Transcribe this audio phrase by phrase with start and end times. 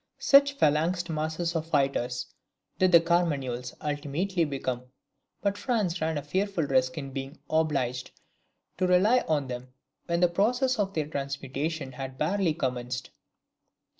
[0.17, 2.33] Such phalanxed masses of fighters
[2.79, 4.85] did the Carmagnoles ultimately become;
[5.41, 8.09] but France ran a fearful risk in being obliged
[8.79, 9.75] to rely on them
[10.07, 13.11] when the process of their transmutation had barely commenced.